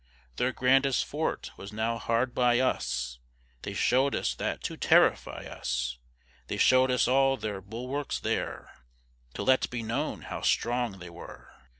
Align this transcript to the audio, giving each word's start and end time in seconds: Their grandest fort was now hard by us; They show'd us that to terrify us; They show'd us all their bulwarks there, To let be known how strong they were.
Their 0.37 0.51
grandest 0.51 1.05
fort 1.05 1.51
was 1.57 1.71
now 1.71 1.99
hard 1.99 2.33
by 2.33 2.57
us; 2.57 3.19
They 3.61 3.75
show'd 3.75 4.15
us 4.15 4.33
that 4.33 4.63
to 4.63 4.75
terrify 4.75 5.43
us; 5.43 5.99
They 6.47 6.57
show'd 6.57 6.89
us 6.89 7.07
all 7.07 7.37
their 7.37 7.61
bulwarks 7.61 8.19
there, 8.19 8.71
To 9.35 9.43
let 9.43 9.69
be 9.69 9.83
known 9.83 10.23
how 10.23 10.41
strong 10.41 10.97
they 10.97 11.11
were. 11.11 11.53